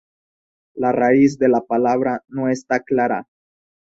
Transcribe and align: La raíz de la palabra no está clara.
La 0.85 0.91
raíz 0.95 1.35
de 1.37 1.47
la 1.47 1.61
palabra 1.61 2.23
no 2.27 2.49
está 2.49 2.79
clara. 2.79 3.27